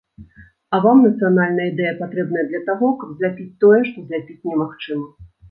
А 0.77 0.77
вам 0.85 1.03
нацыянальная 1.07 1.67
ідэя 1.71 1.91
патрэбная 1.99 2.45
для 2.49 2.63
таго, 2.71 2.91
каб 3.03 3.13
зляпіць 3.21 3.47
тое, 3.67 3.79
што 3.93 3.97
зляпіць 4.09 4.45
немагчыма. 4.55 5.07